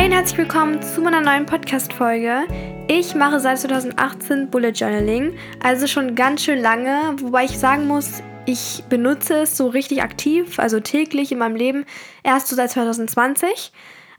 [0.00, 2.44] Hey und herzlich willkommen zu meiner neuen Podcast-Folge.
[2.88, 8.22] Ich mache seit 2018 Bullet Journaling, also schon ganz schön lange, wobei ich sagen muss,
[8.46, 11.84] ich benutze es so richtig aktiv, also täglich in meinem Leben,
[12.22, 13.72] erst so seit 2020.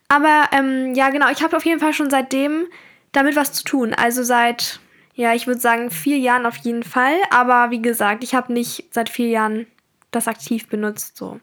[0.07, 2.67] Aber ähm, ja, genau, ich habe auf jeden Fall schon seitdem
[3.11, 3.95] damit was zu tun.
[3.95, 4.81] Also seit,
[5.15, 7.15] ja, ich würde sagen, vier Jahren auf jeden Fall.
[7.31, 9.65] Aber wie gesagt, ich habe nicht seit vier Jahren
[10.11, 11.17] das aktiv benutzt.
[11.17, 11.39] So.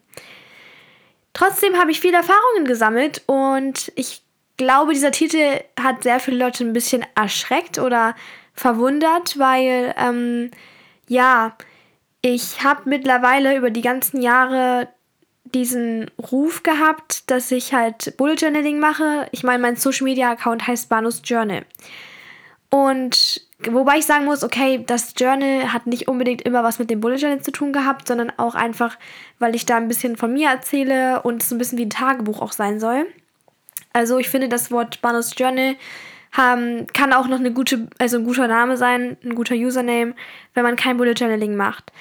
[1.32, 4.22] Trotzdem habe ich viele Erfahrungen gesammelt und ich
[4.58, 8.14] glaube, dieser Titel hat sehr viele Leute ein bisschen erschreckt oder
[8.52, 10.50] verwundert, weil ähm,
[11.08, 11.56] ja,
[12.20, 14.88] ich habe mittlerweile über die ganzen Jahre
[15.44, 19.28] diesen Ruf gehabt, dass ich halt Bullet Journaling mache.
[19.32, 21.64] Ich meine, mein Social Media Account heißt Banus Journal.
[22.70, 27.00] Und wobei ich sagen muss, okay, das Journal hat nicht unbedingt immer was mit dem
[27.00, 28.98] Bullet Journal zu tun gehabt, sondern auch einfach,
[29.38, 32.42] weil ich da ein bisschen von mir erzähle und es ein bisschen wie ein Tagebuch
[32.42, 33.06] auch sein soll.
[33.92, 35.76] Also ich finde, das Wort Banus Journal
[36.32, 40.14] haben, kann auch noch eine gute, also ein guter Name sein, ein guter Username,
[40.54, 41.92] wenn man kein Bullet Journaling macht.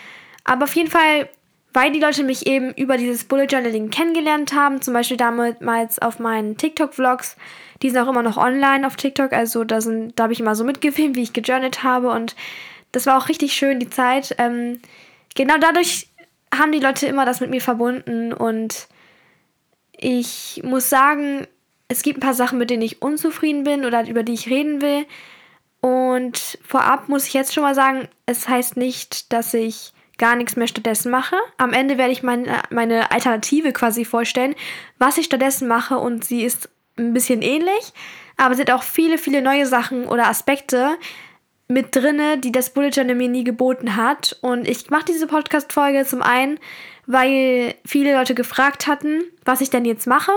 [0.43, 1.29] Aber auf jeden Fall,
[1.73, 6.19] weil die Leute mich eben über dieses Bullet Journaling kennengelernt haben, zum Beispiel damals auf
[6.19, 7.37] meinen TikTok-Vlogs,
[7.81, 10.63] die sind auch immer noch online auf TikTok, also da, da habe ich immer so
[10.63, 12.35] mitgefilmt, wie ich gejournalt habe und
[12.91, 14.35] das war auch richtig schön, die Zeit.
[14.39, 14.79] Ähm,
[15.35, 16.07] genau dadurch
[16.53, 18.87] haben die Leute immer das mit mir verbunden und
[19.91, 21.47] ich muss sagen,
[21.87, 24.81] es gibt ein paar Sachen, mit denen ich unzufrieden bin oder über die ich reden
[24.81, 25.05] will.
[25.79, 30.55] Und vorab muss ich jetzt schon mal sagen, es heißt nicht, dass ich gar nichts
[30.55, 31.35] mehr stattdessen mache.
[31.57, 34.55] Am Ende werde ich meine, meine Alternative quasi vorstellen,
[34.97, 37.93] was ich stattdessen mache und sie ist ein bisschen ähnlich,
[38.35, 40.97] aber es sind auch viele, viele neue Sachen oder Aspekte
[41.67, 44.37] mit drinne, die das Bullet Journal mir nie geboten hat.
[44.41, 46.59] Und ich mache diese Podcast-Folge zum einen,
[47.05, 50.31] weil viele Leute gefragt hatten, was ich denn jetzt mache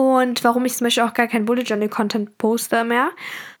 [0.00, 3.10] und warum ich zum Beispiel auch gar kein Bullet Journal Content poste mehr.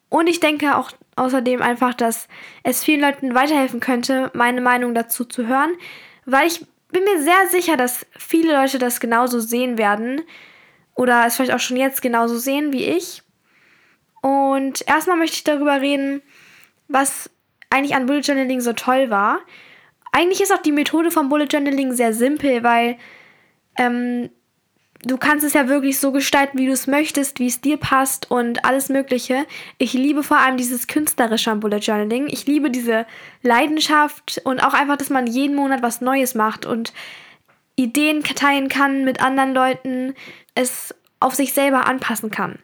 [0.08, 2.28] Und ich denke auch außerdem einfach, dass
[2.62, 5.70] es vielen Leuten weiterhelfen könnte, meine Meinung dazu zu hören,
[6.24, 10.22] weil ich bin mir sehr sicher, dass viele Leute das genauso sehen werden
[10.94, 13.22] oder es vielleicht auch schon jetzt genauso sehen wie ich.
[14.22, 16.22] Und erstmal möchte ich darüber reden,
[16.88, 17.28] was
[17.68, 19.40] eigentlich an Bullet Journaling so toll war.
[20.10, 22.96] Eigentlich ist auch die Methode vom Bullet Journaling sehr simpel, weil
[23.76, 24.30] ähm,
[25.02, 28.30] du kannst es ja wirklich so gestalten, wie du es möchtest, wie es dir passt
[28.30, 29.46] und alles Mögliche.
[29.78, 32.28] Ich liebe vor allem dieses künstlerische am Bullet Journaling.
[32.28, 33.06] Ich liebe diese
[33.42, 36.92] Leidenschaft und auch einfach, dass man jeden Monat was Neues macht und
[37.76, 40.14] Ideen teilen kann mit anderen Leuten,
[40.54, 42.58] es auf sich selber anpassen kann.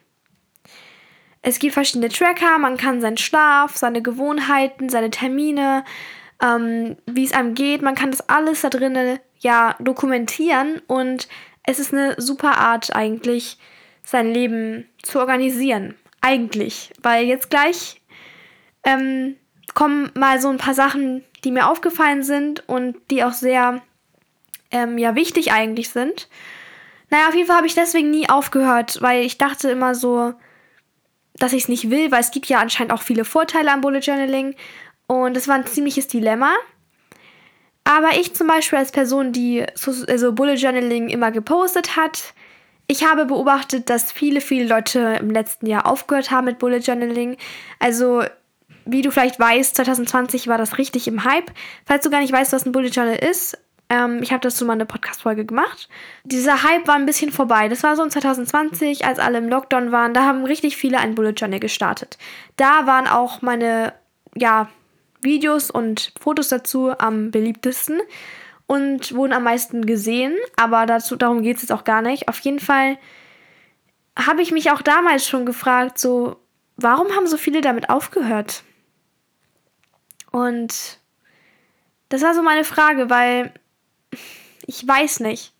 [1.41, 5.85] Es gibt verschiedene Tracker, man kann seinen Schlaf, seine Gewohnheiten, seine Termine,
[6.41, 11.27] ähm, wie es einem geht, man kann das alles da drinnen ja dokumentieren und
[11.67, 13.59] es ist eine super Art eigentlich,
[14.01, 15.95] sein Leben zu organisieren.
[16.21, 16.91] Eigentlich.
[17.03, 18.01] Weil jetzt gleich
[18.83, 19.35] ähm,
[19.75, 23.81] kommen mal so ein paar Sachen, die mir aufgefallen sind und die auch sehr
[24.71, 26.29] ähm, ja, wichtig eigentlich sind.
[27.09, 30.33] Naja, auf jeden Fall habe ich deswegen nie aufgehört, weil ich dachte immer so,
[31.35, 33.99] dass ich es nicht will, weil es gibt ja anscheinend auch viele Vorteile am Bullet
[33.99, 34.55] Journaling.
[35.05, 36.53] Und es war ein ziemliches Dilemma.
[37.87, 42.33] Aber ich zum Beispiel als Person, die so also Bullet Journaling immer gepostet hat,
[42.85, 47.37] ich habe beobachtet, dass viele, viele Leute im letzten Jahr aufgehört haben mit Bullet Journaling.
[47.79, 48.23] Also,
[48.83, 51.49] wie du vielleicht weißt, 2020 war das richtig im Hype.
[51.85, 53.57] Falls du gar nicht weißt, was ein Bullet Journal ist,
[53.89, 55.87] ähm, ich habe dazu mal eine Podcast-Folge gemacht.
[56.25, 57.69] Dieser Hype war ein bisschen vorbei.
[57.69, 60.13] Das war so in 2020, als alle im Lockdown waren.
[60.13, 62.17] Da haben richtig viele ein Bullet Journal gestartet.
[62.57, 63.93] Da waren auch meine,
[64.35, 64.67] ja,
[65.21, 67.99] Videos und Fotos dazu am beliebtesten
[68.67, 72.27] und wurden am meisten gesehen, aber dazu, darum geht es jetzt auch gar nicht.
[72.27, 72.97] Auf jeden Fall
[74.17, 76.37] habe ich mich auch damals schon gefragt, so,
[76.75, 78.63] warum haben so viele damit aufgehört?
[80.31, 80.99] Und
[82.09, 83.53] das war so meine Frage, weil
[84.65, 85.53] ich weiß nicht.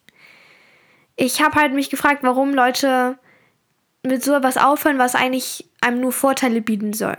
[1.15, 3.17] Ich habe halt mich gefragt, warum Leute
[4.03, 7.17] mit so etwas aufhören, was eigentlich einem nur Vorteile bieten soll.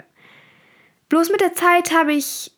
[1.08, 2.52] Bloß mit der Zeit habe ich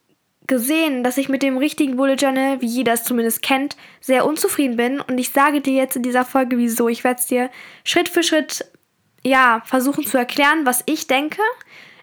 [0.46, 4.76] gesehen, dass ich mit dem richtigen Bullet Journal, wie jeder es zumindest kennt, sehr unzufrieden
[4.76, 5.00] bin.
[5.00, 6.88] Und ich sage dir jetzt in dieser Folge, wieso.
[6.88, 7.50] Ich werde es dir
[7.84, 8.64] Schritt für Schritt,
[9.24, 11.40] ja, versuchen zu erklären, was ich denke.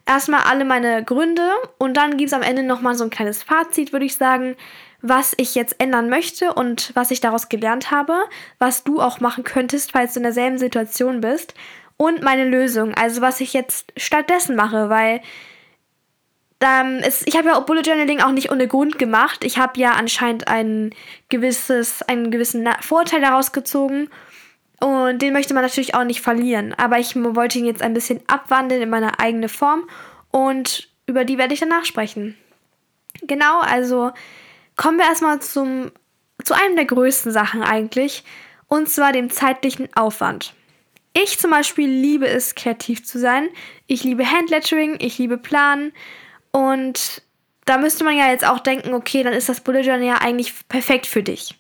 [0.06, 3.92] Erstmal alle meine Gründe und dann gibt es am Ende nochmal so ein kleines Fazit,
[3.92, 4.56] würde ich sagen,
[5.02, 8.16] was ich jetzt ändern möchte und was ich daraus gelernt habe,
[8.58, 11.54] was du auch machen könntest, falls du in derselben Situation bist
[11.98, 15.22] und meine Lösung, also was ich jetzt stattdessen mache, weil
[16.59, 19.44] ähm, es, ich habe ja Bullet Journaling auch nicht ohne Grund gemacht.
[19.44, 20.92] Ich habe ja anscheinend ein
[21.30, 24.09] gewisses, einen gewissen Vorteil daraus gezogen.
[24.80, 26.74] Und den möchte man natürlich auch nicht verlieren.
[26.75, 29.88] Aber ich wollte ihn jetzt ein bisschen abwandeln in meine eigene Form.
[30.31, 32.36] Und über die werde ich danach sprechen.
[33.24, 34.12] Genau, also
[34.75, 35.92] kommen wir erstmal zum,
[36.44, 38.24] zu einem der größten Sachen eigentlich.
[38.68, 40.53] Und zwar dem zeitlichen Aufwand.
[41.13, 43.50] Ich zum Beispiel liebe es, kreativ zu sein.
[43.88, 45.94] Ich liebe Handlettering, ich liebe Planen.
[46.57, 47.21] Und
[47.65, 50.68] da müsste man ja jetzt auch denken, okay, dann ist das Bullet Journal ja eigentlich
[50.68, 51.54] perfekt für dich.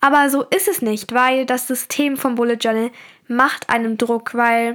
[0.00, 2.90] Aber so ist es nicht, weil das System vom Bullet Journal
[3.28, 4.74] macht einem Druck, weil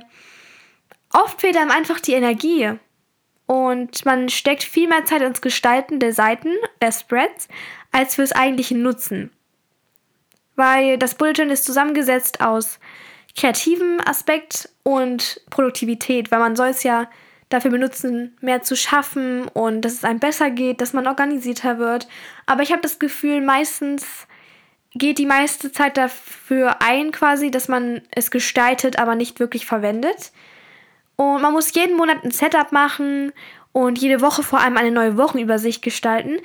[1.11, 2.79] oft fehlt einem einfach die Energie.
[3.45, 7.49] Und man steckt viel mehr Zeit ins Gestalten der Seiten, der Spreads,
[7.91, 9.31] als fürs eigentliche Nutzen.
[10.55, 12.79] Weil das Bullet Journal ist zusammengesetzt aus
[13.35, 17.09] kreativem Aspekt und Produktivität, weil man soll es ja
[17.49, 22.07] dafür benutzen, mehr zu schaffen und dass es einem besser geht, dass man organisierter wird.
[22.45, 24.27] Aber ich habe das Gefühl, meistens
[24.93, 30.31] geht die meiste Zeit dafür ein, quasi, dass man es gestaltet, aber nicht wirklich verwendet.
[31.15, 33.31] Und man muss jeden Monat ein Setup machen
[33.71, 36.39] und jede Woche vor allem eine neue Wochenübersicht gestalten.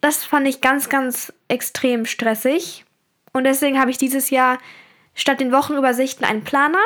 [0.00, 2.84] Das fand ich ganz, ganz extrem stressig.
[3.32, 4.58] Und deswegen habe ich dieses Jahr
[5.14, 6.78] statt den Wochenübersichten einen Planer,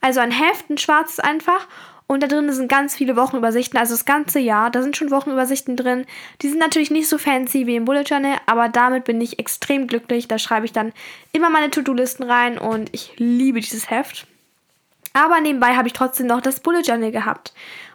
[0.00, 1.66] also ein Heft, ein schwarzes einfach.
[2.08, 4.70] Und da drin sind ganz viele Wochenübersichten, also das ganze Jahr.
[4.70, 6.06] Da sind schon Wochenübersichten drin.
[6.40, 9.88] Die sind natürlich nicht so fancy wie im Bullet Journal, aber damit bin ich extrem
[9.88, 10.28] glücklich.
[10.28, 10.92] Da schreibe ich dann
[11.32, 14.26] immer meine To-Do-Listen rein und ich liebe dieses Heft.
[15.14, 17.54] Aber nebenbei habe ich trotzdem noch das Bullet Journal gehabt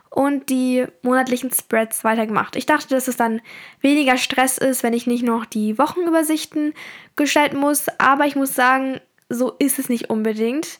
[0.09, 2.57] und die monatlichen Spreads weitergemacht.
[2.57, 3.41] Ich dachte, dass es dann
[3.79, 6.73] weniger Stress ist, wenn ich nicht noch die Wochenübersichten
[7.15, 7.85] gestalten muss.
[7.97, 8.99] Aber ich muss sagen,
[9.29, 10.79] so ist es nicht unbedingt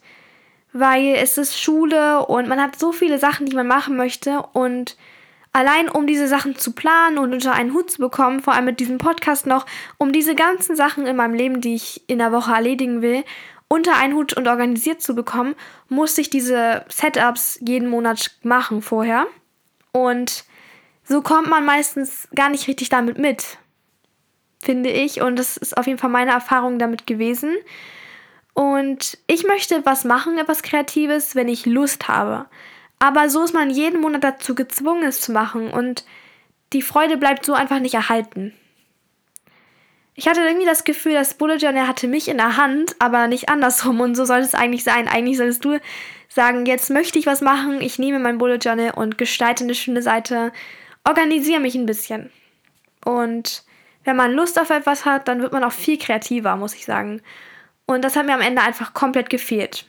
[0.74, 4.98] weil es ist Schule und man hat so viele Sachen, die man machen möchte und
[5.54, 8.80] allein um diese Sachen zu planen und unter einen Hut zu bekommen, vor allem mit
[8.80, 9.66] diesem Podcast noch,
[9.98, 13.24] um diese ganzen Sachen in meinem Leben, die ich in der Woche erledigen will,
[13.68, 15.56] unter einen Hut und organisiert zu bekommen,
[15.88, 19.28] musste ich diese Setups jeden Monat machen vorher.
[19.94, 20.44] Und
[21.04, 23.58] so kommt man meistens gar nicht richtig damit mit,
[24.62, 25.22] finde ich.
[25.22, 27.56] Und das ist auf jeden Fall meine Erfahrung damit gewesen.
[28.54, 32.48] Und ich möchte was machen, etwas Kreatives, wenn ich Lust habe.
[33.00, 36.06] Aber so ist man jeden Monat dazu gezwungen, es zu machen und
[36.74, 38.54] die Freude bleibt so einfach nicht erhalten.
[40.14, 43.50] Ich hatte irgendwie das Gefühl, das Bullet Journal hatte mich in der Hand, aber nicht
[43.50, 45.08] andersrum und so soll es eigentlich sein.
[45.08, 45.80] Eigentlich solltest du
[46.28, 50.02] sagen, jetzt möchte ich was machen, ich nehme mein Bullet Journal und gestalte eine schöne
[50.02, 50.52] Seite,
[51.08, 52.30] organisiere mich ein bisschen.
[53.04, 53.64] Und
[54.04, 57.22] wenn man Lust auf etwas hat, dann wird man auch viel kreativer, muss ich sagen.
[57.92, 59.86] Und das hat mir am Ende einfach komplett gefehlt.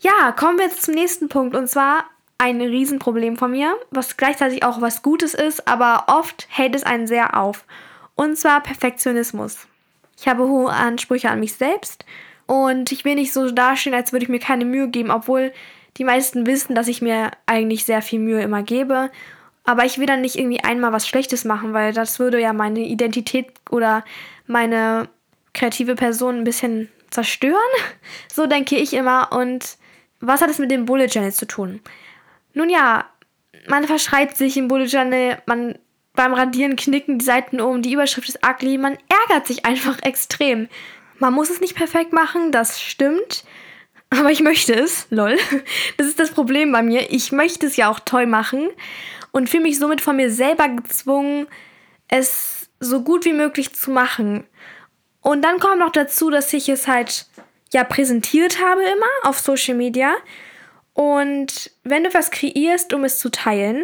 [0.00, 1.54] Ja, kommen wir jetzt zum nächsten Punkt.
[1.54, 2.04] Und zwar
[2.38, 7.06] ein Riesenproblem von mir, was gleichzeitig auch was Gutes ist, aber oft hält es einen
[7.06, 7.64] sehr auf.
[8.14, 9.66] Und zwar Perfektionismus.
[10.18, 12.04] Ich habe hohe Ansprüche an mich selbst
[12.46, 15.52] und ich will nicht so dastehen, als würde ich mir keine Mühe geben, obwohl
[15.96, 19.10] die meisten wissen, dass ich mir eigentlich sehr viel Mühe immer gebe.
[19.64, 22.80] Aber ich will dann nicht irgendwie einmal was Schlechtes machen, weil das würde ja meine
[22.80, 24.04] Identität oder
[24.46, 25.08] meine
[25.56, 27.56] kreative Person ein bisschen zerstören.
[28.32, 29.32] So denke ich immer.
[29.32, 29.78] Und
[30.20, 31.80] was hat es mit dem Bullet Journal zu tun?
[32.52, 33.06] Nun ja,
[33.66, 35.78] man verschreibt sich im Bullet Journal, man
[36.14, 40.68] beim Radieren knicken die Seiten um, die Überschrift ist ugly, man ärgert sich einfach extrem.
[41.18, 43.44] Man muss es nicht perfekt machen, das stimmt.
[44.10, 45.36] Aber ich möchte es, lol.
[45.96, 47.10] Das ist das Problem bei mir.
[47.10, 48.68] Ich möchte es ja auch toll machen
[49.32, 51.46] und fühle mich somit von mir selber gezwungen,
[52.08, 54.44] es so gut wie möglich zu machen.
[55.26, 57.26] Und dann kommt noch dazu, dass ich es halt
[57.72, 60.14] ja präsentiert habe immer auf Social Media.
[60.94, 63.82] Und wenn du was kreierst, um es zu teilen,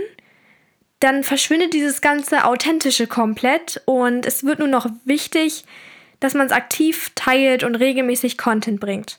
[1.01, 5.65] dann verschwindet dieses ganze Authentische komplett und es wird nur noch wichtig,
[6.21, 9.19] dass man es aktiv teilt und regelmäßig Content bringt.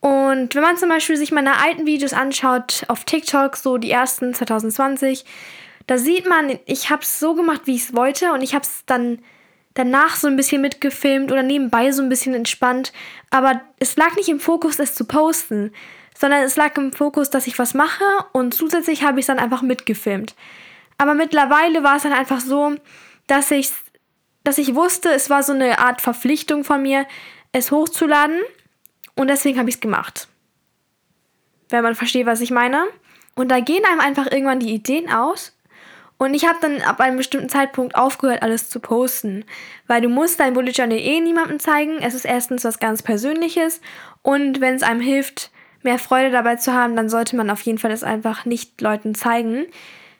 [0.00, 4.32] Und wenn man zum Beispiel sich meine alten Videos anschaut auf TikTok, so die ersten
[4.32, 5.26] 2020,
[5.86, 8.64] da sieht man, ich habe es so gemacht, wie ich es wollte und ich habe
[8.64, 9.18] es dann
[9.74, 12.92] danach so ein bisschen mitgefilmt oder nebenbei so ein bisschen entspannt.
[13.30, 15.72] Aber es lag nicht im Fokus, es zu posten,
[16.18, 19.38] sondern es lag im Fokus, dass ich was mache und zusätzlich habe ich es dann
[19.38, 20.34] einfach mitgefilmt.
[20.98, 22.74] Aber mittlerweile war es dann einfach so,
[23.28, 23.70] dass ich,
[24.42, 27.06] dass ich wusste, es war so eine Art Verpflichtung von mir,
[27.52, 28.40] es hochzuladen
[29.14, 30.28] und deswegen habe ich es gemacht.
[31.68, 32.84] Wenn man versteht, was ich meine.
[33.34, 35.56] Und da gehen einem einfach irgendwann die Ideen aus
[36.18, 39.44] und ich habe dann ab einem bestimmten Zeitpunkt aufgehört, alles zu posten.
[39.86, 41.98] Weil du musst dein Bullet Journal eh niemandem zeigen.
[42.00, 43.80] Es ist erstens was ganz Persönliches.
[44.22, 47.78] Und wenn es einem hilft, mehr Freude dabei zu haben, dann sollte man auf jeden
[47.78, 49.66] Fall das einfach nicht Leuten zeigen.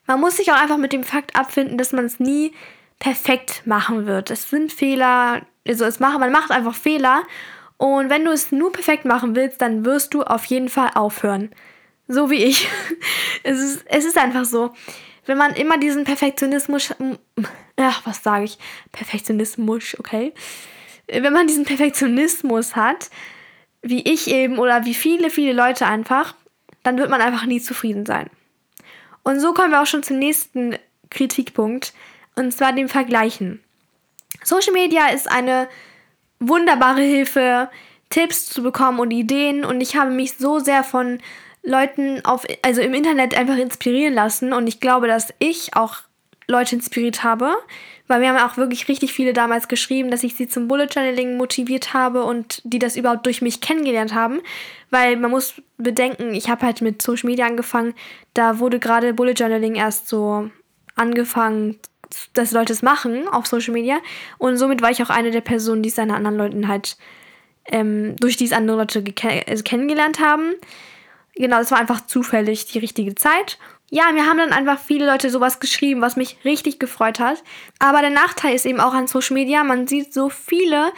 [0.07, 2.53] Man muss sich auch einfach mit dem Fakt abfinden, dass man es nie
[3.01, 4.31] perfekt machen wird.
[4.31, 7.23] Es sind Fehler, also es macht, man macht einfach Fehler.
[7.77, 11.51] Und wenn du es nur perfekt machen willst, dann wirst du auf jeden Fall aufhören.
[12.07, 12.69] So wie ich.
[13.43, 14.73] es, ist, es ist einfach so.
[15.29, 16.95] Wenn man immer diesen Perfektionismus.
[17.77, 18.59] Ach, was sage ich?
[18.93, 20.33] Perfektionismus, okay.
[21.07, 23.11] Wenn man diesen Perfektionismus hat,
[23.83, 26.35] wie ich eben oder wie viele, viele Leute einfach,
[26.83, 28.31] dann wird man einfach nie zufrieden sein.
[29.23, 30.79] Und so kommen wir auch schon zum nächsten
[31.11, 31.93] Kritikpunkt,
[32.35, 33.63] und zwar dem Vergleichen.
[34.43, 35.69] Social Media ist eine
[36.41, 37.69] wunderbare Hilfe,
[38.09, 41.21] Tipps zu bekommen und Ideen und ich habe mich so sehr von
[41.69, 45.99] Leuten auf, also im Internet einfach inspirieren lassen und ich glaube, dass ich auch
[46.47, 47.53] Leute inspiriert habe,
[48.07, 51.37] weil wir haben auch wirklich richtig viele damals geschrieben, dass ich sie zum Bullet Journaling
[51.37, 54.41] motiviert habe und die das überhaupt durch mich kennengelernt haben,
[54.91, 57.95] weil man muss bedenken, ich habe halt mit Social Media angefangen,
[58.33, 60.51] da wurde gerade Bullet Journaling erst so
[60.97, 61.79] angefangen
[62.33, 63.99] dass Leute es machen auf Social Media.
[64.39, 66.97] Und somit war ich auch eine der Personen, die es an anderen Leuten halt
[67.67, 69.05] ähm, durch diese andere Leute
[69.47, 70.55] also kennengelernt haben.
[71.39, 73.59] Genau, es war einfach zufällig die richtige Zeit.
[73.91, 77.43] Ja, mir haben dann einfach viele Leute sowas geschrieben, was mich richtig gefreut hat.
[77.79, 80.93] Aber der Nachteil ist eben auch an Social Media, man sieht so viele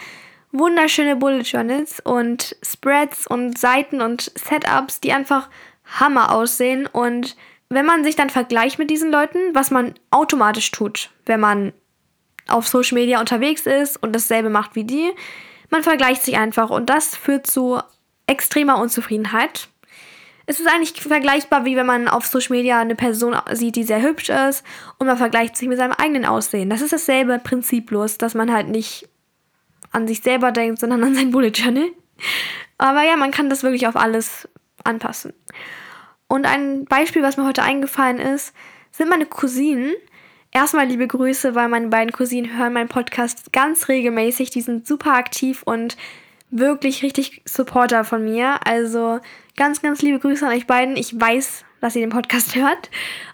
[0.51, 5.49] wunderschöne Bullet Journals und Spreads und Seiten und Setups, die einfach
[5.99, 7.37] Hammer aussehen und
[7.69, 11.71] wenn man sich dann vergleicht mit diesen Leuten, was man automatisch tut, wenn man
[12.49, 15.11] auf Social Media unterwegs ist und dasselbe macht wie die,
[15.69, 17.79] man vergleicht sich einfach und das führt zu
[18.27, 19.69] extremer Unzufriedenheit.
[20.45, 24.01] Es ist eigentlich vergleichbar, wie wenn man auf Social Media eine Person sieht, die sehr
[24.01, 24.63] hübsch ist
[24.97, 26.69] und man vergleicht sich mit seinem eigenen Aussehen.
[26.69, 29.07] Das ist dasselbe Prinzip bloß, dass man halt nicht
[29.91, 31.89] an sich selber denkt, sondern an sein Bullet Journal.
[32.77, 34.47] Aber ja, man kann das wirklich auf alles
[34.83, 35.33] anpassen.
[36.27, 38.53] Und ein Beispiel, was mir heute eingefallen ist,
[38.91, 39.93] sind meine Cousinen.
[40.51, 44.49] Erstmal liebe Grüße, weil meine beiden Cousinen hören meinen Podcast ganz regelmäßig.
[44.49, 45.97] Die sind super aktiv und
[46.51, 48.59] wirklich richtig Supporter von mir.
[48.65, 49.19] Also
[49.57, 50.95] ganz, ganz liebe Grüße an euch beiden.
[50.95, 52.89] Ich weiß, dass ihr den Podcast hört.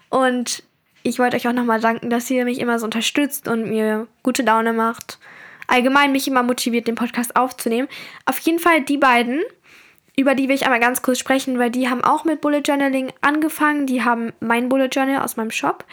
[0.08, 0.62] Und
[1.02, 4.42] ich wollte euch auch nochmal danken, dass ihr mich immer so unterstützt und mir gute
[4.42, 5.18] Laune macht.
[5.66, 7.88] Allgemein mich immer motiviert, den Podcast aufzunehmen.
[8.24, 9.42] Auf jeden Fall die beiden
[10.18, 13.12] über die will ich einmal ganz kurz sprechen, weil die haben auch mit Bullet Journaling
[13.20, 13.86] angefangen.
[13.86, 15.84] Die haben mein Bullet Journal aus meinem Shop.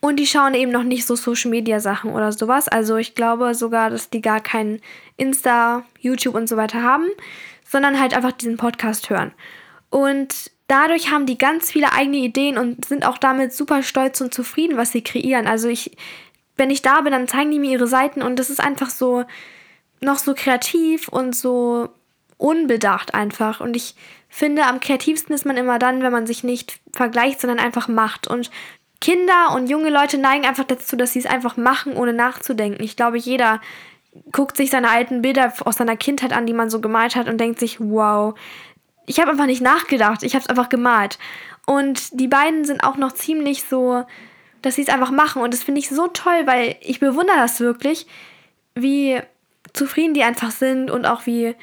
[0.00, 2.68] Und die schauen eben noch nicht so Social Media Sachen oder sowas.
[2.68, 4.80] Also ich glaube sogar, dass die gar keinen
[5.16, 7.06] Insta, YouTube und so weiter haben,
[7.64, 9.32] sondern halt einfach diesen Podcast hören.
[9.90, 14.32] Und dadurch haben die ganz viele eigene Ideen und sind auch damit super stolz und
[14.32, 15.46] zufrieden, was sie kreieren.
[15.46, 15.96] Also ich,
[16.56, 19.24] wenn ich da bin, dann zeigen die mir ihre Seiten und das ist einfach so
[20.00, 21.90] noch so kreativ und so
[22.38, 23.60] unbedacht einfach.
[23.60, 23.94] Und ich
[24.30, 28.26] finde, am kreativsten ist man immer dann, wenn man sich nicht vergleicht, sondern einfach macht.
[28.28, 28.50] Und
[29.00, 32.82] Kinder und junge Leute neigen einfach dazu, dass sie es einfach machen, ohne nachzudenken.
[32.82, 33.60] Ich glaube, jeder
[34.32, 37.38] guckt sich seine alten Bilder aus seiner Kindheit an, die man so gemalt hat und
[37.38, 38.34] denkt sich, wow,
[39.06, 41.18] ich habe einfach nicht nachgedacht, ich habe es einfach gemalt.
[41.66, 44.04] Und die beiden sind auch noch ziemlich so,
[44.62, 45.42] dass sie es einfach machen.
[45.42, 48.06] Und das finde ich so toll, weil ich bewundere das wirklich,
[48.74, 49.20] wie
[49.72, 51.54] zufrieden die einfach sind und auch wie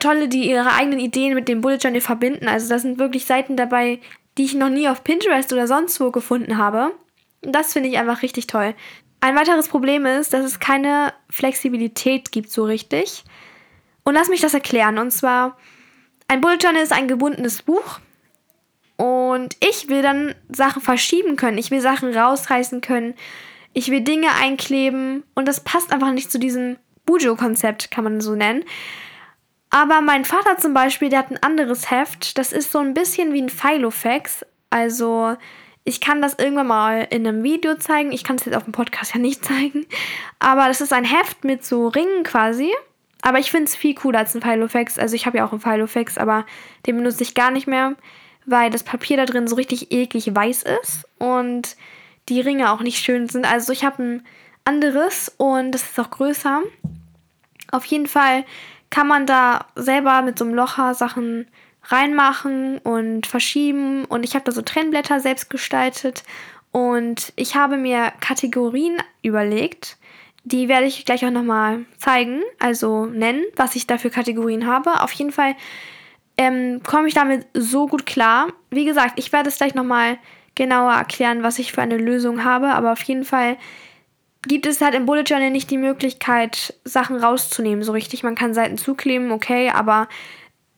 [0.00, 2.46] tolle, die ihre eigenen Ideen mit dem Bullet Journal verbinden.
[2.46, 4.00] Also da sind wirklich Seiten dabei,
[4.38, 6.92] die ich noch nie auf Pinterest oder sonst wo gefunden habe.
[7.42, 8.74] Das finde ich einfach richtig toll.
[9.20, 13.24] Ein weiteres Problem ist, dass es keine Flexibilität gibt so richtig.
[14.04, 14.98] Und lass mich das erklären.
[14.98, 15.56] Und zwar,
[16.28, 18.00] ein Bullet Journal ist ein gebundenes Buch.
[18.96, 21.58] Und ich will dann Sachen verschieben können.
[21.58, 23.14] Ich will Sachen rausreißen können.
[23.72, 25.24] Ich will Dinge einkleben.
[25.34, 28.64] Und das passt einfach nicht zu diesem Bujo-Konzept, kann man so nennen.
[29.74, 32.36] Aber mein Vater zum Beispiel, der hat ein anderes Heft.
[32.36, 34.44] Das ist so ein bisschen wie ein Filofax.
[34.68, 35.34] Also
[35.84, 38.12] ich kann das irgendwann mal in einem Video zeigen.
[38.12, 39.86] Ich kann es jetzt auf dem Podcast ja nicht zeigen.
[40.38, 42.70] Aber das ist ein Heft mit so Ringen quasi.
[43.22, 44.98] Aber ich finde es viel cooler als ein Filofax.
[44.98, 46.44] Also ich habe ja auch einen Filofax, aber
[46.86, 47.94] den benutze ich gar nicht mehr,
[48.44, 51.76] weil das Papier da drin so richtig eklig weiß ist und
[52.28, 53.50] die Ringe auch nicht schön sind.
[53.50, 54.26] Also ich habe ein
[54.66, 56.62] anderes und das ist auch größer.
[57.70, 58.44] Auf jeden Fall
[58.92, 61.46] kann man da selber mit so einem Locher Sachen
[61.84, 64.04] reinmachen und verschieben.
[64.04, 66.24] Und ich habe da so Trennblätter selbst gestaltet.
[66.72, 69.96] Und ich habe mir Kategorien überlegt.
[70.44, 75.00] Die werde ich gleich auch nochmal zeigen, also nennen, was ich da für Kategorien habe.
[75.00, 75.54] Auf jeden Fall
[76.36, 78.48] ähm, komme ich damit so gut klar.
[78.68, 80.18] Wie gesagt, ich werde es gleich nochmal
[80.54, 82.66] genauer erklären, was ich für eine Lösung habe.
[82.74, 83.56] Aber auf jeden Fall
[84.46, 88.22] gibt es halt im Bullet Journal nicht die Möglichkeit, Sachen rauszunehmen, so richtig.
[88.22, 90.08] Man kann Seiten zukleben, okay, aber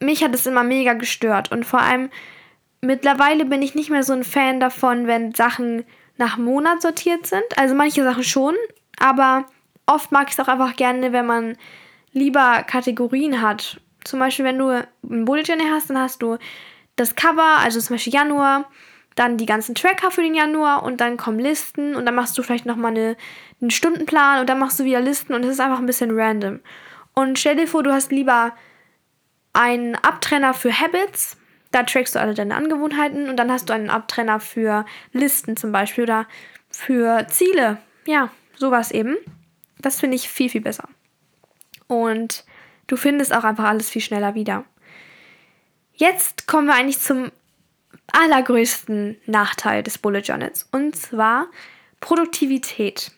[0.00, 1.50] mich hat es immer mega gestört.
[1.50, 2.10] Und vor allem
[2.80, 5.84] mittlerweile bin ich nicht mehr so ein Fan davon, wenn Sachen
[6.16, 7.44] nach Monat sortiert sind.
[7.56, 8.54] Also manche Sachen schon,
[8.98, 9.46] aber
[9.86, 11.56] oft mag ich es auch einfach gerne, wenn man
[12.12, 13.80] lieber Kategorien hat.
[14.04, 16.36] Zum Beispiel, wenn du ein Bullet Journal hast, dann hast du
[16.96, 18.66] das Cover, also zum Beispiel Januar,
[19.14, 22.42] dann die ganzen Tracker für den Januar und dann kommen Listen und dann machst du
[22.42, 23.16] vielleicht nochmal eine,
[23.60, 26.60] einen Stundenplan und dann machst du wieder Listen und es ist einfach ein bisschen random.
[27.14, 28.52] Und stell dir vor, du hast lieber
[29.52, 31.36] einen Abtrenner für Habits,
[31.70, 35.72] da trackst du alle deine Angewohnheiten und dann hast du einen Abtrenner für Listen zum
[35.72, 36.26] Beispiel oder
[36.70, 37.78] für Ziele.
[38.06, 39.16] Ja, sowas eben.
[39.78, 40.88] Das finde ich viel, viel besser.
[41.86, 42.44] Und
[42.86, 44.64] du findest auch einfach alles viel schneller wieder.
[45.94, 47.30] Jetzt kommen wir eigentlich zum
[48.12, 50.68] allergrößten Nachteil des Bullet Journals.
[50.72, 51.46] Und zwar
[52.00, 53.12] Produktivität.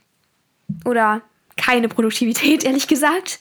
[0.85, 1.23] Oder
[1.57, 3.41] keine Produktivität, ehrlich gesagt.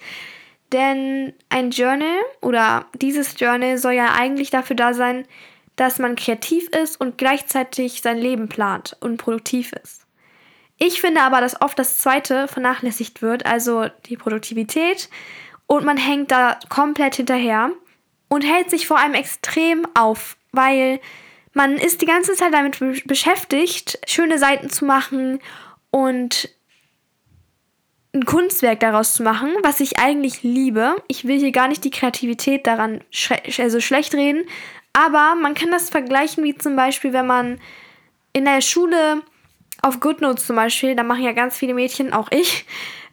[0.71, 5.27] Denn ein Journal oder dieses Journal soll ja eigentlich dafür da sein,
[5.75, 10.05] dass man kreativ ist und gleichzeitig sein Leben plant und produktiv ist.
[10.77, 15.09] Ich finde aber, dass oft das zweite vernachlässigt wird, also die Produktivität,
[15.67, 17.71] und man hängt da komplett hinterher
[18.27, 20.99] und hält sich vor allem extrem auf, weil
[21.55, 25.39] man ist die ganze Zeit damit beschäftigt, schöne Seiten zu machen
[25.89, 26.49] und
[28.13, 30.95] ein Kunstwerk daraus zu machen, was ich eigentlich liebe.
[31.07, 34.45] Ich will hier gar nicht die Kreativität daran schle also schlecht reden,
[34.91, 37.59] aber man kann das vergleichen wie zum Beispiel, wenn man
[38.33, 39.21] in der Schule
[39.81, 42.65] auf GoodNotes zum Beispiel, da machen ja ganz viele Mädchen, auch ich,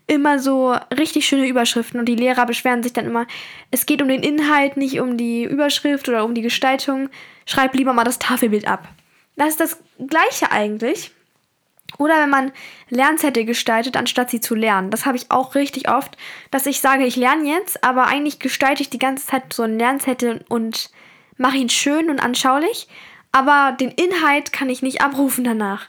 [0.06, 3.26] immer so richtig schöne Überschriften und die Lehrer beschweren sich dann immer,
[3.70, 7.08] es geht um den Inhalt, nicht um die Überschrift oder um die Gestaltung.
[7.46, 8.88] Schreib lieber mal das Tafelbild ab.
[9.36, 11.12] Das ist das gleiche eigentlich.
[11.98, 12.52] Oder wenn man
[12.88, 14.90] Lernzettel gestaltet, anstatt sie zu lernen.
[14.90, 16.16] Das habe ich auch richtig oft,
[16.50, 19.78] dass ich sage, ich lerne jetzt, aber eigentlich gestalte ich die ganze Zeit so einen
[19.78, 20.90] Lernzettel und
[21.36, 22.88] mache ihn schön und anschaulich.
[23.30, 25.86] Aber den Inhalt kann ich nicht abrufen danach.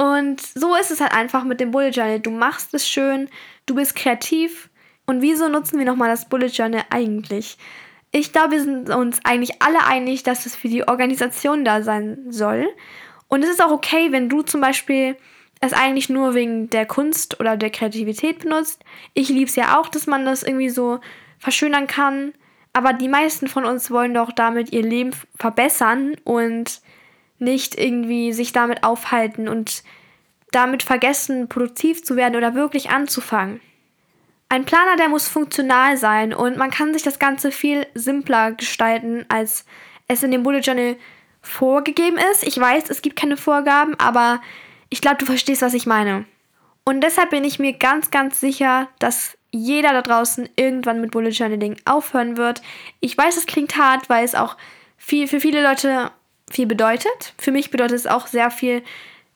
[0.00, 2.20] Und so ist es halt einfach mit dem Bullet Journal.
[2.20, 3.28] Du machst es schön,
[3.66, 4.70] du bist kreativ.
[5.04, 7.58] Und wieso nutzen wir nochmal das Bullet Journal eigentlich?
[8.10, 12.16] Ich glaube, wir sind uns eigentlich alle einig, dass es für die Organisation da sein
[12.30, 12.66] soll.
[13.28, 15.18] Und es ist auch okay, wenn du zum Beispiel
[15.60, 18.82] es eigentlich nur wegen der Kunst oder der Kreativität benutzt.
[19.12, 21.00] Ich liebe es ja auch, dass man das irgendwie so
[21.38, 22.32] verschönern kann.
[22.72, 26.80] Aber die meisten von uns wollen doch damit ihr Leben verbessern und
[27.40, 29.82] nicht irgendwie sich damit aufhalten und
[30.52, 33.60] damit vergessen, produktiv zu werden oder wirklich anzufangen.
[34.48, 39.24] Ein Planer, der muss funktional sein und man kann sich das Ganze viel simpler gestalten,
[39.28, 39.64] als
[40.08, 40.96] es in dem Bullet Journal
[41.40, 42.44] vorgegeben ist.
[42.44, 44.42] Ich weiß, es gibt keine Vorgaben, aber
[44.88, 46.24] ich glaube, du verstehst, was ich meine.
[46.84, 51.30] Und deshalb bin ich mir ganz, ganz sicher, dass jeder da draußen irgendwann mit Bullet
[51.30, 52.62] Journaling aufhören wird.
[52.98, 54.56] Ich weiß, es klingt hart, weil es auch
[54.96, 56.10] viel, für viele Leute
[56.50, 57.34] viel bedeutet.
[57.38, 58.82] Für mich bedeutet es auch sehr viel.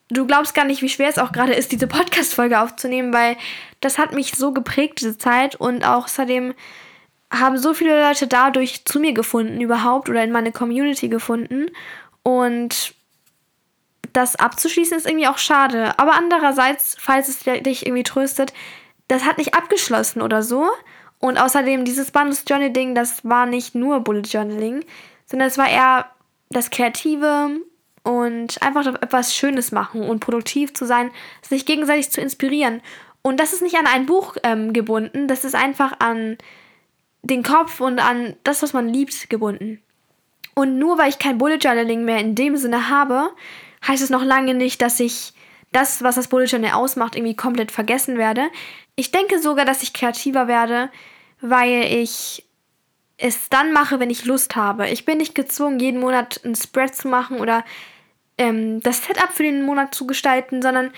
[0.09, 3.37] Du glaubst gar nicht, wie schwer es auch gerade ist, diese Podcast-Folge aufzunehmen, weil
[3.81, 5.55] das hat mich so geprägt, diese Zeit.
[5.55, 6.53] Und außerdem
[7.31, 11.67] haben so viele Leute dadurch zu mir gefunden überhaupt oder in meine Community gefunden.
[12.23, 12.93] Und
[14.13, 15.97] das abzuschließen ist irgendwie auch schade.
[15.99, 18.53] Aber andererseits, falls es dich irgendwie tröstet,
[19.07, 20.69] das hat nicht abgeschlossen oder so.
[21.19, 24.85] Und außerdem, dieses Bundles Journaling, das war nicht nur Bullet Journaling,
[25.25, 26.05] sondern es war eher
[26.55, 27.59] das Kreative
[28.03, 32.81] und einfach etwas Schönes machen und produktiv zu sein, sich gegenseitig zu inspirieren.
[33.21, 36.37] Und das ist nicht an ein Buch ähm, gebunden, das ist einfach an
[37.23, 39.81] den Kopf und an das, was man liebt, gebunden.
[40.53, 43.31] Und nur weil ich kein Bullet Journaling mehr in dem Sinne habe,
[43.85, 45.33] heißt es noch lange nicht, dass ich
[45.71, 48.43] das, was das Bullet Journal ausmacht, irgendwie komplett vergessen werde.
[48.95, 50.89] Ich denke sogar, dass ich kreativer werde,
[51.41, 52.45] weil ich
[53.17, 54.89] es dann mache, wenn ich Lust habe.
[54.89, 57.63] Ich bin nicht gezwungen, jeden Monat einen Spread zu machen oder
[58.37, 60.91] ähm, das Setup für den Monat zu gestalten, sondern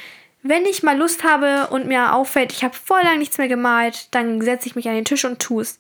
[0.44, 4.08] wenn ich mal Lust habe und mir auffällt, ich habe voll lang nichts mehr gemalt,
[4.12, 5.80] dann setze ich mich an den Tisch und tue es.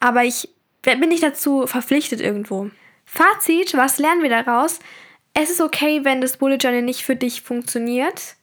[0.00, 0.48] Aber ich
[0.82, 2.70] bin nicht dazu verpflichtet irgendwo.
[3.04, 4.80] Fazit, was lernen wir daraus?
[5.34, 8.34] Es ist okay, wenn das Bullet Journal nicht für dich funktioniert.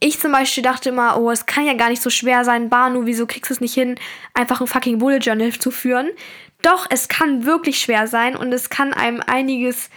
[0.00, 3.06] Ich zum Beispiel dachte immer, oh, es kann ja gar nicht so schwer sein, Banu,
[3.06, 3.98] wieso kriegst du es nicht hin,
[4.34, 6.10] einfach ein fucking Bullet Journal zu führen?
[6.66, 9.88] Doch, es kann wirklich schwer sein und es kann einem einiges,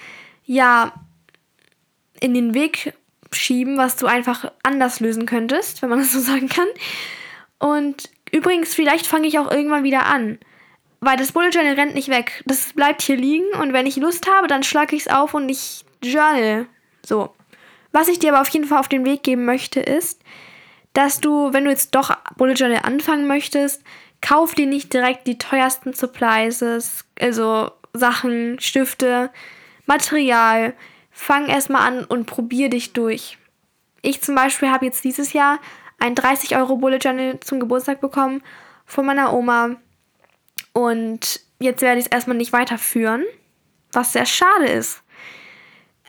[0.45, 0.93] ja,
[2.19, 2.93] in den Weg
[3.31, 6.67] schieben, was du einfach anders lösen könntest, wenn man das so sagen kann.
[7.57, 10.37] Und übrigens, vielleicht fange ich auch irgendwann wieder an.
[10.99, 12.43] Weil das Bullet Journal rennt nicht weg.
[12.45, 15.49] Das bleibt hier liegen und wenn ich Lust habe, dann schlage ich es auf und
[15.49, 16.67] ich journal.
[17.03, 17.33] So.
[17.91, 20.21] Was ich dir aber auf jeden Fall auf den Weg geben möchte, ist,
[20.93, 23.83] dass du, wenn du jetzt doch Bullet Journal anfangen möchtest,
[24.21, 26.63] kauf dir nicht direkt die teuersten Supplies,
[27.19, 29.31] also Sachen, Stifte,
[29.85, 30.73] Material.
[31.11, 33.37] Fang erstmal an und probier dich durch.
[34.01, 35.59] Ich zum Beispiel habe jetzt dieses Jahr
[35.99, 38.41] ein 30 Euro Bullet Journal zum Geburtstag bekommen
[38.85, 39.75] von meiner Oma.
[40.73, 43.25] Und jetzt werde ich es erstmal nicht weiterführen,
[43.91, 45.03] was sehr schade ist.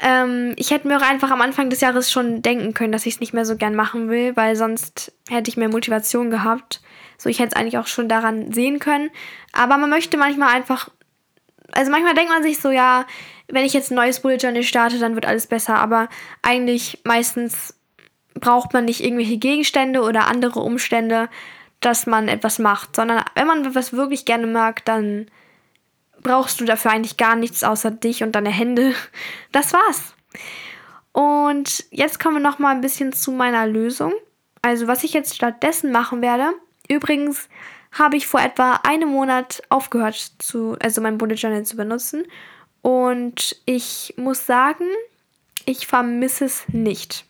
[0.00, 3.14] Ähm, ich hätte mir auch einfach am Anfang des Jahres schon denken können, dass ich
[3.14, 6.80] es nicht mehr so gern machen will, weil sonst hätte ich mehr Motivation gehabt.
[7.18, 9.10] So, ich hätte es eigentlich auch schon daran sehen können.
[9.52, 10.88] Aber man möchte manchmal einfach.
[11.72, 13.06] Also manchmal denkt man sich so, ja,
[13.48, 15.76] wenn ich jetzt ein neues Bullet Journal starte, dann wird alles besser.
[15.76, 16.08] Aber
[16.42, 17.78] eigentlich meistens
[18.34, 21.28] braucht man nicht irgendwelche Gegenstände oder andere Umstände,
[21.80, 22.96] dass man etwas macht.
[22.96, 25.26] Sondern wenn man etwas wirklich gerne mag, dann
[26.22, 28.94] brauchst du dafür eigentlich gar nichts außer dich und deine Hände.
[29.52, 30.14] Das war's.
[31.12, 34.12] Und jetzt kommen wir noch mal ein bisschen zu meiner Lösung.
[34.62, 36.52] Also was ich jetzt stattdessen machen werde.
[36.88, 37.48] Übrigens
[37.92, 42.24] habe ich vor etwa einem Monat aufgehört zu, also mein Bullet Journal zu benutzen.
[42.83, 44.87] Und ich muss sagen,
[45.66, 47.24] ich vermisse es nicht.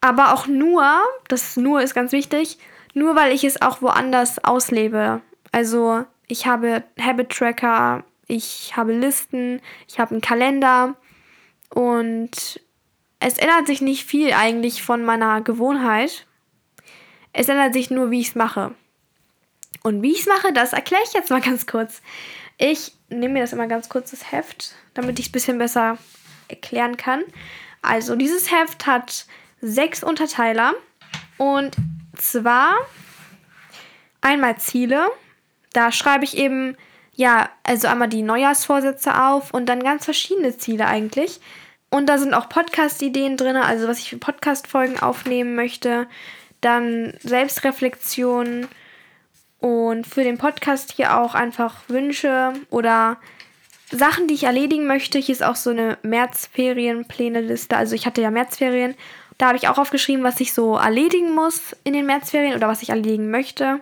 [0.00, 0.84] Aber auch nur,
[1.28, 2.58] das nur ist ganz wichtig,
[2.94, 5.20] nur weil ich es auch woanders auslebe.
[5.52, 10.96] Also ich habe Habit Tracker, ich habe Listen, ich habe einen Kalender
[11.70, 12.60] und
[13.20, 16.26] es ändert sich nicht viel eigentlich von meiner Gewohnheit.
[17.32, 18.74] Es ändert sich nur, wie ich es mache.
[19.82, 22.02] Und wie ich es mache, das erkläre ich jetzt mal ganz kurz.
[22.58, 25.98] Ich nehme mir das immer ganz kurz, das Heft, damit ich es ein bisschen besser
[26.48, 27.22] erklären kann.
[27.82, 29.26] Also, dieses Heft hat
[29.60, 30.74] sechs Unterteiler.
[31.38, 31.76] Und
[32.16, 32.74] zwar
[34.20, 35.08] einmal Ziele,
[35.76, 36.74] da schreibe ich eben,
[37.14, 41.40] ja, also einmal die Neujahrsvorsätze auf und dann ganz verschiedene Ziele eigentlich.
[41.90, 46.06] Und da sind auch Podcast-Ideen drin, also was ich für Podcast-Folgen aufnehmen möchte.
[46.62, 48.68] Dann Selbstreflexion
[49.60, 53.18] und für den Podcast hier auch einfach Wünsche oder
[53.90, 55.18] Sachen, die ich erledigen möchte.
[55.18, 57.76] Hier ist auch so eine Märzferienpläne-Liste.
[57.76, 58.94] Also ich hatte ja Märzferien.
[59.36, 62.82] Da habe ich auch aufgeschrieben, was ich so erledigen muss in den Märzferien oder was
[62.82, 63.80] ich erledigen möchte.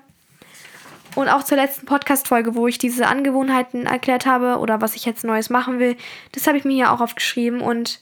[1.14, 5.24] Und auch zur letzten Podcast-Folge, wo ich diese Angewohnheiten erklärt habe oder was ich jetzt
[5.24, 5.96] Neues machen will,
[6.32, 7.60] das habe ich mir hier auch aufgeschrieben.
[7.60, 8.00] Und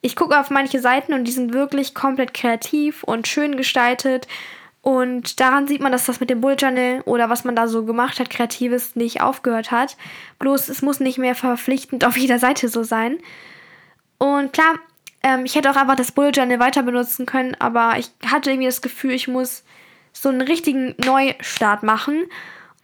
[0.00, 4.28] ich gucke auf manche Seiten und die sind wirklich komplett kreativ und schön gestaltet.
[4.80, 7.84] Und daran sieht man, dass das mit dem Bullet Journal oder was man da so
[7.84, 9.96] gemacht hat, Kreatives, nicht aufgehört hat.
[10.40, 13.18] Bloß es muss nicht mehr verpflichtend auf jeder Seite so sein.
[14.18, 14.74] Und klar,
[15.22, 18.66] ähm, ich hätte auch einfach das Bullet Journal weiter benutzen können, aber ich hatte irgendwie
[18.66, 19.62] das Gefühl, ich muss
[20.12, 22.24] so einen richtigen Neustart machen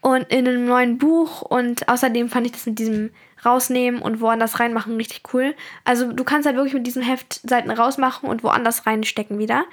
[0.00, 3.10] und in einem neuen Buch und außerdem fand ich das mit diesem
[3.44, 5.54] rausnehmen und woanders reinmachen richtig cool.
[5.84, 9.64] Also du kannst halt wirklich mit diesen Heftseiten rausmachen und woanders reinstecken wieder.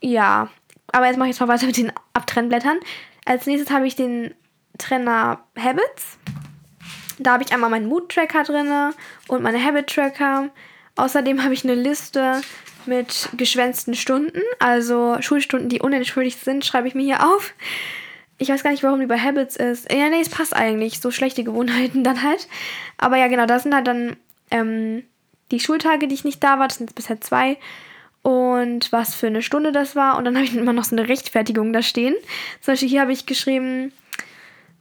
[0.00, 0.48] Ja,
[0.92, 2.78] aber jetzt mache ich jetzt mal weiter mit den Abtrennblättern.
[3.24, 4.34] Als nächstes habe ich den
[4.78, 6.18] Trenner Habits.
[7.18, 8.92] Da habe ich einmal meinen Mood-Tracker drin
[9.28, 10.50] und meine Habit-Tracker.
[10.96, 12.40] Außerdem habe ich eine Liste
[12.86, 17.54] mit geschwänzten Stunden, also Schulstunden, die unentschuldigt sind, schreibe ich mir hier auf.
[18.38, 19.92] Ich weiß gar nicht, warum die bei Habits ist.
[19.92, 21.00] Ja, nee, es passt eigentlich.
[21.00, 22.48] So schlechte Gewohnheiten dann halt.
[22.98, 24.16] Aber ja, genau, das sind halt dann
[24.50, 25.04] ähm,
[25.50, 26.68] die Schultage, die ich nicht da war.
[26.68, 27.58] Das sind jetzt bisher zwei.
[28.22, 30.16] Und was für eine Stunde das war.
[30.16, 32.14] Und dann habe ich immer noch so eine Rechtfertigung da stehen.
[32.60, 33.92] Zum Beispiel hier habe ich geschrieben,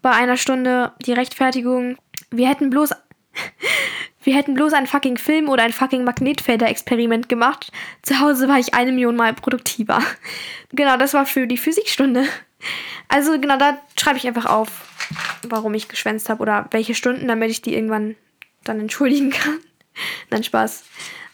[0.02, 1.98] bei einer Stunde die Rechtfertigung.
[2.32, 2.92] Wir hätten bloß
[4.24, 7.72] wir hätten bloß einen fucking Film oder ein fucking Magnetfelder-Experiment gemacht.
[8.02, 10.00] Zu Hause war ich eine Million Mal produktiver.
[10.76, 12.26] Genau, das war für die Physikstunde.
[13.08, 14.70] Also genau, da schreibe ich einfach auf,
[15.44, 18.16] warum ich geschwänzt habe oder welche Stunden, damit ich die irgendwann
[18.64, 19.60] dann entschuldigen kann.
[20.32, 20.84] Nein, Spaß.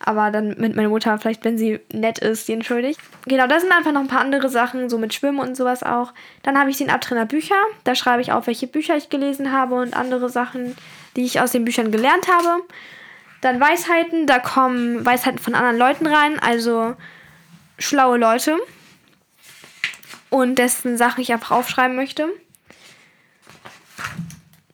[0.04, 3.00] Aber dann mit meiner Mutter, vielleicht wenn sie nett ist, die entschuldigt.
[3.26, 6.14] Genau, da sind einfach noch ein paar andere Sachen, so mit Schwimmen und sowas auch.
[6.42, 7.56] Dann habe ich den Abtrenner Bücher.
[7.84, 10.76] Da schreibe ich auf, welche Bücher ich gelesen habe und andere Sachen,
[11.16, 12.64] die ich aus den Büchern gelernt habe.
[13.42, 16.96] Dann Weisheiten, da kommen Weisheiten von anderen Leuten rein, also
[17.78, 18.58] schlaue Leute.
[20.30, 22.30] Und dessen Sachen ich einfach aufschreiben möchte.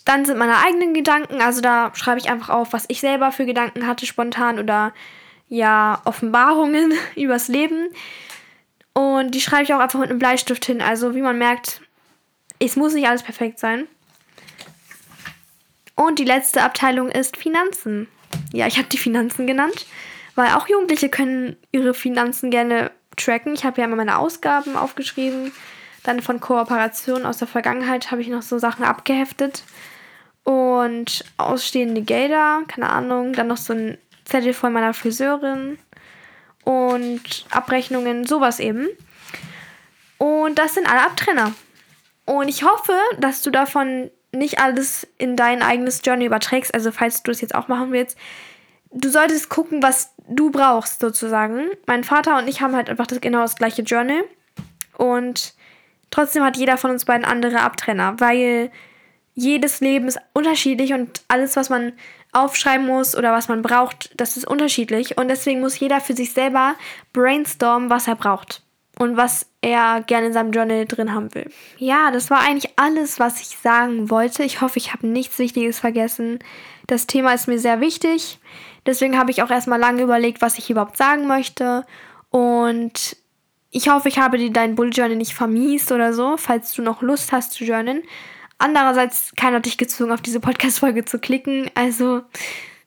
[0.06, 3.46] Dann sind meine eigenen Gedanken, also da schreibe ich einfach auf, was ich selber für
[3.46, 4.94] Gedanken hatte spontan oder
[5.48, 7.90] ja, Offenbarungen übers Leben.
[8.94, 10.82] Und die schreibe ich auch einfach mit einem Bleistift hin.
[10.82, 11.82] Also wie man merkt,
[12.60, 13.88] es muss nicht alles perfekt sein.
[15.96, 18.08] Und die letzte Abteilung ist Finanzen.
[18.54, 19.86] Ja, ich habe die Finanzen genannt,
[20.36, 23.54] weil auch Jugendliche können ihre Finanzen gerne tracken.
[23.54, 25.52] Ich habe ja immer meine Ausgaben aufgeschrieben.
[26.04, 29.64] Dann von Kooperationen aus der Vergangenheit habe ich noch so Sachen abgeheftet.
[30.46, 33.34] Und ausstehende Gelder, keine Ahnung.
[33.34, 35.78] Dann noch so ein Zettel von meiner Friseurin.
[36.64, 38.88] Und Abrechnungen, sowas eben.
[40.18, 41.54] Und das sind alle Abtrenner.
[42.26, 46.74] Und ich hoffe, dass du davon nicht alles in dein eigenes Journey überträgst.
[46.74, 48.18] Also falls du das jetzt auch machen willst,
[48.92, 51.68] du solltest gucken, was du brauchst sozusagen.
[51.86, 54.24] Mein Vater und ich haben halt einfach das genau das gleiche Journal
[54.98, 55.54] und
[56.16, 58.72] Trotzdem hat jeder von uns beiden andere Abtrenner, weil
[59.36, 61.94] jedes Leben ist unterschiedlich und alles, was man
[62.32, 65.18] aufschreiben muss oder was man braucht, das ist unterschiedlich.
[65.18, 66.76] Und deswegen muss jeder für sich selber
[67.14, 68.64] brainstormen, was er braucht
[68.98, 71.50] und was er gerne in seinem Journal drin haben will.
[71.78, 74.44] Ja, das war eigentlich alles, was ich sagen wollte.
[74.44, 76.40] Ich hoffe, ich habe nichts Wichtiges vergessen.
[76.88, 78.40] Das Thema ist mir sehr wichtig.
[78.86, 81.86] Deswegen habe ich auch erstmal lange überlegt, was ich überhaupt sagen möchte.
[82.30, 83.18] Und
[83.70, 87.02] ich hoffe, ich habe dir dein Bullet Journal nicht vermiest oder so, falls du noch
[87.02, 88.04] Lust hast zu journalen.
[88.58, 91.70] Andererseits, keiner hat dich gezwungen, auf diese Podcast-Folge zu klicken.
[91.76, 92.22] Also,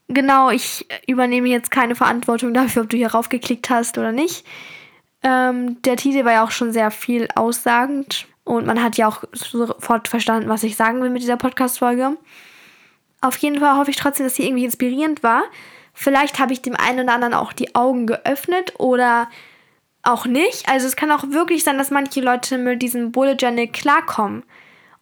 [0.08, 4.46] genau, ich übernehme jetzt keine Verantwortung dafür, ob du hier raufgeklickt hast oder nicht.
[5.22, 9.24] Ähm, der Titel war ja auch schon sehr viel aussagend und man hat ja auch
[9.32, 12.16] sofort verstanden, was ich sagen will mit dieser Podcast-Folge.
[13.20, 15.42] Auf jeden Fall hoffe ich trotzdem, dass sie irgendwie inspirierend war.
[15.92, 19.28] Vielleicht habe ich dem einen oder anderen auch die Augen geöffnet oder
[20.04, 20.68] auch nicht.
[20.68, 24.44] Also es kann auch wirklich sein, dass manche Leute mit diesem Bullet Journal klarkommen.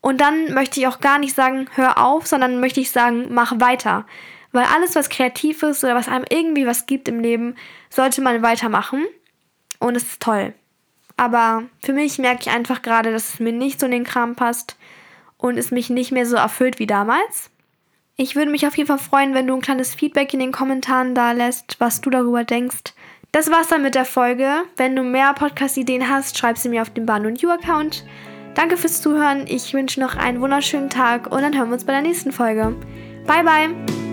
[0.07, 3.59] Und dann möchte ich auch gar nicht sagen, hör auf, sondern möchte ich sagen, mach
[3.59, 4.07] weiter.
[4.53, 7.57] Weil alles, was kreativ ist oder was einem irgendwie was gibt im Leben,
[7.91, 9.05] sollte man weitermachen.
[9.81, 10.55] Und es ist toll.
[11.17, 14.37] Aber für mich merke ich einfach gerade, dass es mir nicht so in den Kram
[14.37, 14.77] passt
[15.39, 17.51] und es mich nicht mehr so erfüllt wie damals.
[18.15, 21.17] Ich würde mich auf jeden Fall freuen, wenn du ein kleines Feedback in den Kommentaren
[21.17, 22.95] da lässt, was du darüber denkst.
[23.33, 24.67] Das war's dann mit der Folge.
[24.77, 28.05] Wenn du mehr Podcast-Ideen hast, schreib sie mir auf dem Bahn und You Account.
[28.57, 29.45] Danke fürs Zuhören.
[29.47, 32.75] Ich wünsche noch einen wunderschönen Tag und dann hören wir uns bei der nächsten Folge.
[33.27, 34.06] Bye bye.